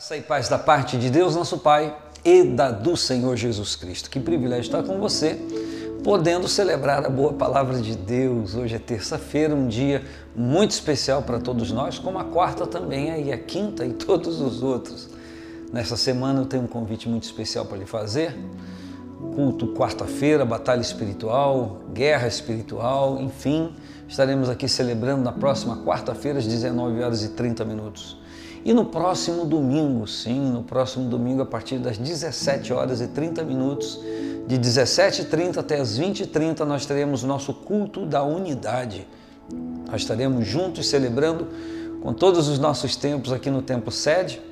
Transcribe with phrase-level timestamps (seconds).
[0.00, 4.08] Graça e paz da parte de Deus, nosso Pai, e da do Senhor Jesus Cristo.
[4.08, 5.38] Que privilégio estar com você,
[6.02, 8.54] podendo celebrar a boa palavra de Deus.
[8.54, 10.02] Hoje é terça-feira, um dia
[10.34, 14.62] muito especial para todos nós, como a quarta também e a quinta e todos os
[14.62, 15.10] outros.
[15.70, 18.34] Nessa semana eu tenho um convite muito especial para lhe fazer.
[19.34, 23.74] Culto quarta-feira, batalha espiritual, guerra espiritual, enfim,
[24.08, 28.19] estaremos aqui celebrando na próxima quarta-feira às 19 horas e 30 minutos.
[28.64, 33.42] E no próximo domingo, sim, no próximo domingo, a partir das 17 horas e 30
[33.42, 33.98] minutos,
[34.46, 39.06] de 17h30 até as 20h30, nós teremos nosso culto da unidade.
[39.88, 41.48] Nós estaremos juntos celebrando
[42.02, 44.42] com todos os nossos tempos aqui no Templo Sede,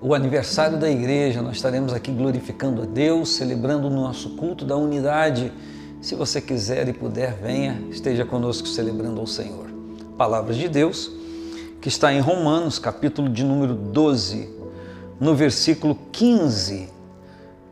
[0.00, 1.42] o aniversário da igreja.
[1.42, 5.52] Nós estaremos aqui glorificando a Deus, celebrando o nosso culto da unidade.
[6.00, 9.70] Se você quiser e puder, venha, esteja conosco celebrando ao Senhor.
[10.16, 11.20] Palavras de Deus
[11.80, 14.50] que está em Romanos, capítulo de número 12,
[15.18, 16.90] no versículo 15,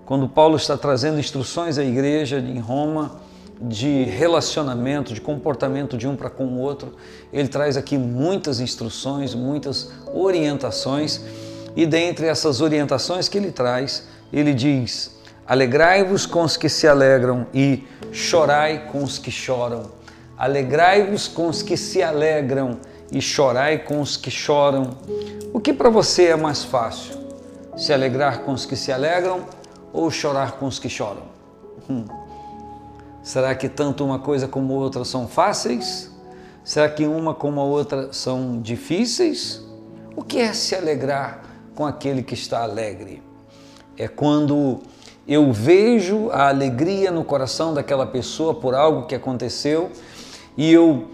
[0.06, 3.20] quando Paulo está trazendo instruções à igreja em Roma
[3.60, 6.94] de relacionamento, de comportamento de um para com o outro,
[7.30, 11.20] ele traz aqui muitas instruções, muitas orientações,
[11.76, 17.46] e dentre essas orientações que ele traz, ele diz: Alegrai-vos com os que se alegram
[17.52, 19.90] e chorai com os que choram.
[20.38, 22.78] Alegrai-vos com os que se alegram
[23.10, 24.90] e chorai com os que choram.
[25.52, 27.16] O que para você é mais fácil?
[27.76, 29.40] Se alegrar com os que se alegram
[29.92, 31.22] ou chorar com os que choram?
[31.88, 32.04] Hum.
[33.22, 36.10] Será que tanto uma coisa como outra são fáceis?
[36.64, 39.62] Será que uma como a outra são difíceis?
[40.14, 41.42] O que é se alegrar
[41.74, 43.22] com aquele que está alegre?
[43.96, 44.80] É quando
[45.26, 49.90] eu vejo a alegria no coração daquela pessoa por algo que aconteceu
[50.56, 51.08] e eu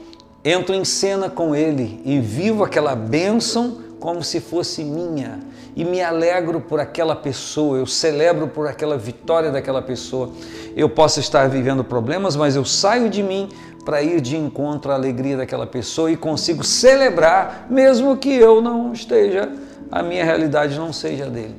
[0.44, 5.40] entro em cena com Ele e vivo aquela bênção como se fosse minha
[5.76, 10.30] e me alegro por aquela pessoa, eu celebro por aquela vitória daquela pessoa.
[10.76, 13.48] Eu posso estar vivendo problemas, mas eu saio de mim
[13.84, 18.92] para ir de encontro à alegria daquela pessoa e consigo celebrar, mesmo que eu não
[18.92, 19.50] esteja,
[19.90, 21.56] a minha realidade não seja dele.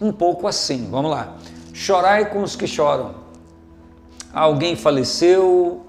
[0.00, 1.36] Um pouco assim, vamos lá.
[1.72, 3.14] Chorai com os que choram.
[4.32, 5.81] Alguém faleceu,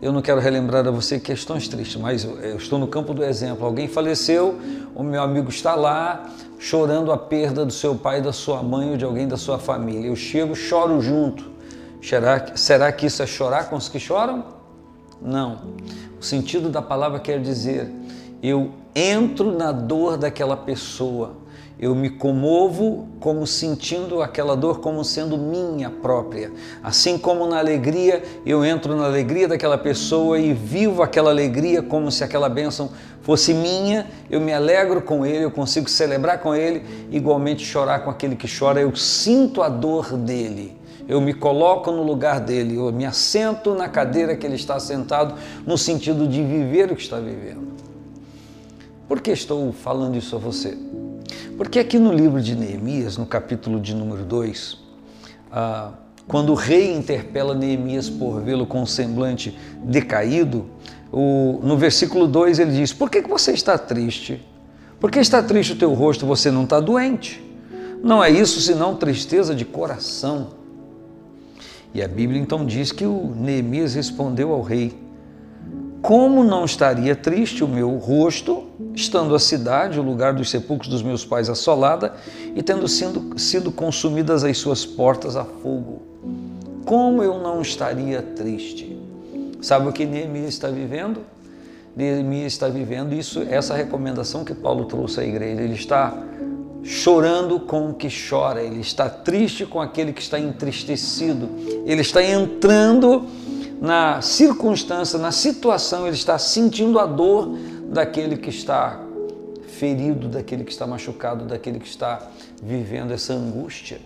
[0.00, 3.64] eu não quero relembrar a você questões tristes, mas eu estou no campo do exemplo.
[3.64, 4.58] Alguém faleceu,
[4.94, 8.96] o meu amigo está lá chorando a perda do seu pai, da sua mãe ou
[8.96, 10.08] de alguém da sua família.
[10.08, 11.44] Eu chego, choro junto.
[12.02, 14.44] Será, será que isso é chorar com os que choram?
[15.20, 15.62] Não.
[16.20, 17.90] O sentido da palavra quer dizer,
[18.42, 21.36] eu entro na dor daquela pessoa
[21.78, 26.50] eu me comovo como sentindo aquela dor como sendo minha própria.
[26.82, 32.10] Assim como na alegria, eu entro na alegria daquela pessoa e vivo aquela alegria como
[32.10, 36.82] se aquela bênção fosse minha, eu me alegro com ele, eu consigo celebrar com ele,
[37.10, 40.76] igualmente chorar com aquele que chora, eu sinto a dor dele.
[41.08, 45.34] Eu me coloco no lugar dele, eu me assento na cadeira que ele está sentado,
[45.66, 47.66] no sentido de viver o que está vivendo.
[49.08, 50.85] Por que estou falando isso a você?
[51.56, 54.78] Porque aqui no livro de Neemias, no capítulo de número 2,
[55.50, 55.92] ah,
[56.28, 60.66] quando o rei interpela Neemias por vê-lo com um semblante decaído,
[61.10, 64.46] o, no versículo 2 ele diz: Por que, que você está triste?
[65.00, 66.26] Por que está triste o teu rosto?
[66.26, 67.42] Você não está doente.
[68.02, 70.48] Não é isso senão tristeza de coração.
[71.94, 74.92] E a Bíblia então diz que o Neemias respondeu ao rei:
[76.06, 78.62] como não estaria triste o meu rosto,
[78.94, 82.14] estando a cidade, o lugar dos sepulcros dos meus pais, assolada
[82.54, 86.02] e tendo sido, sido consumidas as suas portas a fogo?
[86.84, 88.96] Como eu não estaria triste?
[89.60, 91.22] Sabe o que Neemias está vivendo?
[91.96, 95.60] Neemias está vivendo isso, essa recomendação que Paulo trouxe à igreja.
[95.60, 96.16] Ele está
[96.84, 101.48] chorando com o que chora, ele está triste com aquele que está entristecido,
[101.84, 103.26] ele está entrando
[103.80, 107.56] na circunstância, na situação, ele está sentindo a dor
[107.88, 109.00] daquele que está
[109.66, 112.30] ferido, daquele que está machucado, daquele que está
[112.62, 114.00] vivendo essa angústia.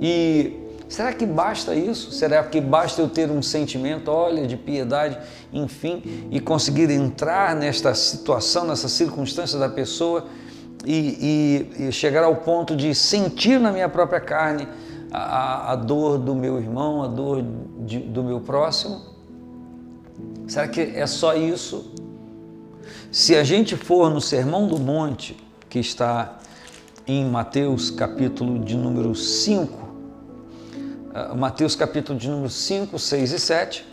[0.00, 0.56] E
[0.88, 2.12] será que basta isso?
[2.12, 5.18] Será que basta eu ter um sentimento, olha, de piedade,
[5.52, 10.26] enfim, e conseguir entrar nesta situação, nessa circunstância da pessoa
[10.86, 14.66] e, e, e chegar ao ponto de sentir na minha própria carne
[15.10, 17.44] a, a dor do meu irmão, a dor
[17.80, 19.00] de, do meu próximo?
[20.46, 21.92] Será que é só isso?
[23.10, 25.36] Se a gente for no Sermão do Monte,
[25.68, 26.38] que está
[27.06, 29.88] em Mateus capítulo de número 5,
[31.12, 33.86] ah, Mateus capítulo de número 5, 6 e 7,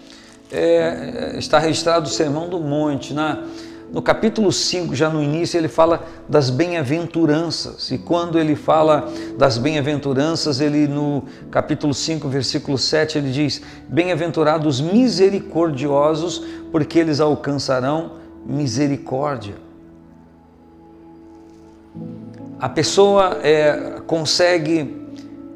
[0.52, 3.14] é, está registrado o Sermão do Monte.
[3.14, 3.44] Na,
[3.92, 7.90] no capítulo 5, já no início, ele fala das bem-aventuranças.
[7.90, 14.82] E quando ele fala das bem-aventuranças, ele no capítulo 5, versículo 7, ele diz: Bem-aventurados
[14.82, 18.14] misericordiosos, porque eles alcançarão
[18.46, 19.56] misericórdia.
[22.60, 25.08] A pessoa é, consegue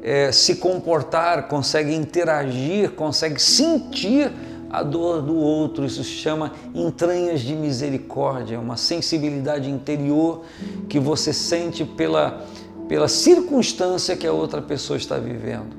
[0.02, 4.32] é, se comportar, consegue interagir, consegue sentir
[4.72, 5.84] a dor do outro.
[5.84, 10.42] Isso se chama entranhas de misericórdia, uma sensibilidade interior
[10.88, 12.46] que você sente pela,
[12.88, 15.76] pela circunstância que a outra pessoa está vivendo.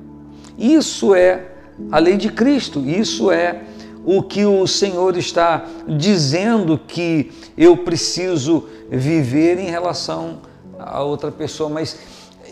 [0.56, 1.50] Isso é
[1.90, 3.62] a lei de Cristo, isso é
[4.04, 10.40] o que o Senhor está dizendo que eu preciso viver em relação
[10.78, 11.98] a outra pessoa, mas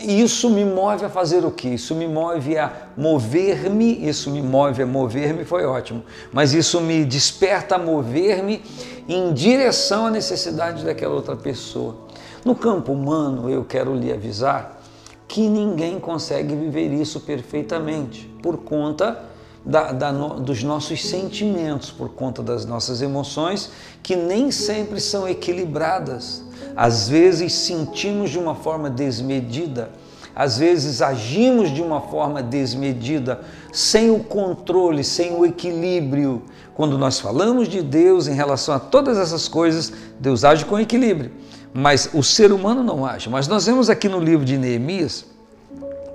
[0.03, 1.69] isso me move a fazer o que?
[1.69, 7.05] Isso me move a mover-me, isso me move a mover-me, foi ótimo, mas isso me
[7.05, 8.61] desperta a mover-me
[9.07, 11.95] em direção à necessidade daquela outra pessoa.
[12.43, 14.81] No campo humano, eu quero lhe avisar
[15.27, 19.31] que ninguém consegue viver isso perfeitamente por conta
[19.65, 23.71] da, da, dos nossos sentimentos, por conta das nossas emoções,
[24.01, 26.43] que nem sempre são equilibradas.
[26.75, 29.89] Às vezes sentimos de uma forma desmedida,
[30.35, 36.41] às vezes agimos de uma forma desmedida, sem o controle, sem o equilíbrio.
[36.73, 41.31] Quando nós falamos de Deus em relação a todas essas coisas, Deus age com equilíbrio,
[41.71, 43.29] mas o ser humano não age.
[43.29, 45.25] Mas nós vemos aqui no livro de Neemias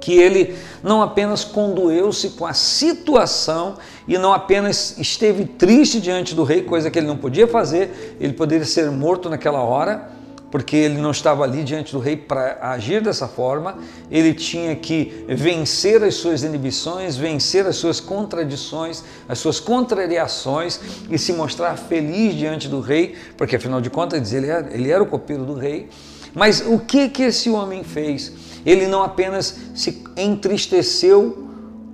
[0.00, 6.44] que ele não apenas condoeu-se com a situação e não apenas esteve triste diante do
[6.44, 10.08] rei, coisa que ele não podia fazer, ele poderia ser morto naquela hora,
[10.50, 13.78] porque ele não estava ali diante do rei para agir dessa forma,
[14.10, 20.80] ele tinha que vencer as suas inibições, vencer as suas contradições, as suas contrariações
[21.10, 25.02] e se mostrar feliz diante do rei, porque afinal de contas ele era, ele era
[25.02, 25.88] o copeiro do rei.
[26.34, 28.32] Mas o que que esse homem fez?
[28.64, 31.48] Ele não apenas se entristeceu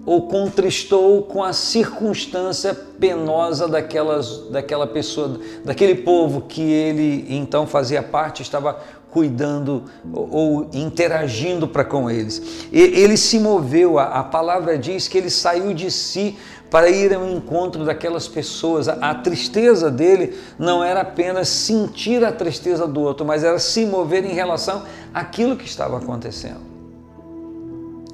[0.07, 8.03] ou contristou com a circunstância penosa daquelas, daquela pessoa, daquele povo que ele então fazia
[8.03, 8.79] parte, estava
[9.11, 12.69] cuidando ou interagindo para com eles.
[12.73, 16.37] Ele se moveu, a palavra diz que ele saiu de si
[16.69, 18.89] para ir ao encontro daquelas pessoas.
[18.89, 24.25] A, tristeza dele não era apenas sentir a tristeza do outro, mas era se mover
[24.25, 24.83] em relação
[25.15, 26.63] àquilo que estava acontecendo.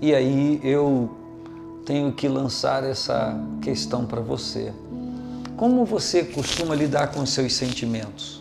[0.03, 1.09] E aí eu
[1.91, 4.73] tenho que lançar essa questão para você.
[5.57, 8.41] Como você costuma lidar com os seus sentimentos?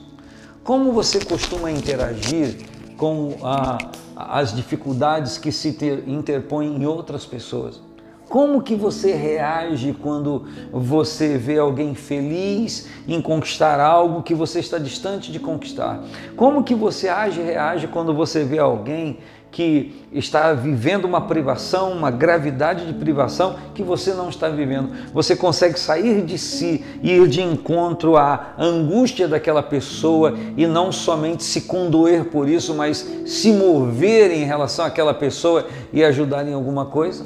[0.63, 2.57] Como você costuma interagir
[2.95, 3.79] com a,
[4.15, 7.81] as dificuldades que se ter, interpõem em outras pessoas?
[8.29, 14.77] Como que você reage quando você vê alguém feliz em conquistar algo que você está
[14.77, 16.03] distante de conquistar?
[16.35, 19.17] Como que você age e reage quando você vê alguém
[19.51, 24.89] que está vivendo uma privação, uma gravidade de privação que você não está vivendo.
[25.13, 31.43] Você consegue sair de si ir de encontro à angústia daquela pessoa e não somente
[31.43, 36.85] se condoer por isso, mas se mover em relação àquela pessoa e ajudar em alguma
[36.85, 37.25] coisa?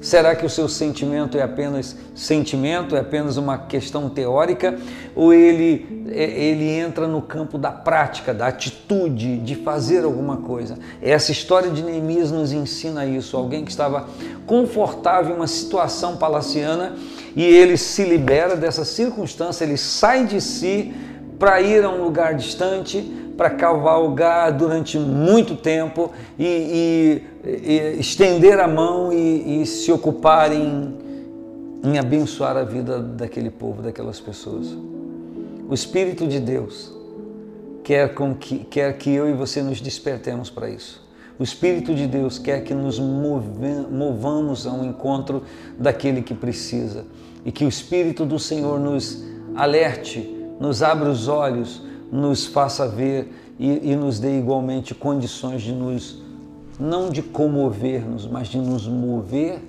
[0.00, 4.78] Será que o seu sentimento é apenas sentimento, é apenas uma questão teórica,
[5.14, 10.78] ou ele, é, ele entra no campo da prática, da atitude, de fazer alguma coisa?
[11.02, 13.36] Essa história de Neemias nos ensina isso.
[13.36, 14.08] Alguém que estava
[14.46, 16.94] confortável em uma situação palaciana
[17.36, 20.94] e ele se libera dessa circunstância, ele sai de si
[21.38, 23.02] para ir a um lugar distante,
[23.36, 30.52] para cavalgar durante muito tempo e, e, e estender a mão e, e se ocupar
[30.52, 30.94] em,
[31.82, 34.76] em abençoar a vida daquele povo, daquelas pessoas.
[35.68, 36.92] O Espírito de Deus
[37.82, 41.08] quer, com que, quer que eu e você nos despertemos para isso.
[41.38, 45.42] O Espírito de Deus quer que nos movamos ao encontro
[45.78, 47.06] daquele que precisa
[47.44, 51.82] e que o Espírito do Senhor nos alerte, nos abra os olhos,
[52.12, 56.22] nos faça ver e, e nos dê igualmente condições de nos,
[56.80, 59.60] não de comover-nos, mas de nos mover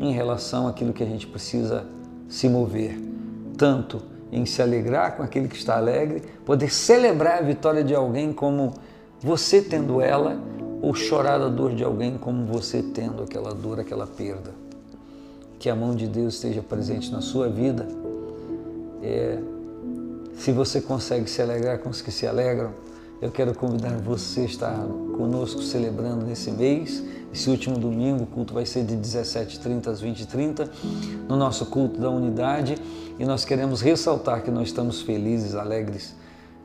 [0.00, 1.84] em relação àquilo que a gente precisa
[2.28, 2.98] se mover.
[3.56, 4.00] Tanto
[4.32, 8.72] em se alegrar com aquele que está alegre, poder celebrar a vitória de alguém como
[9.20, 10.38] você tendo ela,
[10.82, 14.50] ou chorar a dor de alguém como você tendo aquela dor, aquela perda.
[15.58, 17.86] Que a mão de Deus esteja presente na sua vida.
[19.02, 19.38] É,
[20.36, 22.72] se você consegue se alegrar com os que se alegram,
[23.20, 27.02] eu quero convidar você a estar conosco celebrando nesse mês.
[27.32, 30.68] Esse último domingo, o culto vai ser de 17h30 às 20h30,
[31.28, 32.76] no nosso culto da unidade.
[33.18, 36.14] E nós queremos ressaltar que nós estamos felizes, alegres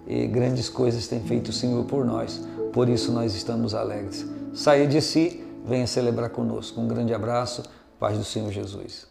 [0.09, 2.41] e grandes coisas tem feito o Senhor por nós.
[2.73, 4.25] Por isso nós estamos alegres.
[4.53, 6.81] Saia de si, venha celebrar conosco.
[6.81, 7.63] Um grande abraço,
[7.99, 9.07] paz do Senhor Jesus.